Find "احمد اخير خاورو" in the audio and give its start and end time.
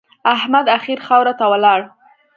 0.35-1.33